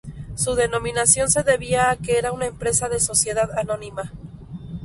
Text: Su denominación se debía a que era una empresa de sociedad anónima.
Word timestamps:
Su 0.33 0.55
denominación 0.55 1.29
se 1.29 1.43
debía 1.43 1.91
a 1.91 1.95
que 1.95 2.17
era 2.17 2.31
una 2.31 2.47
empresa 2.47 2.89
de 2.89 2.99
sociedad 2.99 3.51
anónima. 3.55 4.11